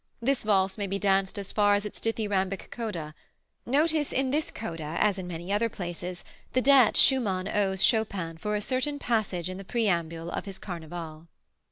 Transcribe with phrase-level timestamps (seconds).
[0.19, 3.13] This valse may be danced as far as its dithyrhambic coda.
[3.67, 8.55] Notice in this coda as in many other places the debt Schumann owes Chopin for
[8.55, 11.27] a certain passage in the Preambule of his "Carneval."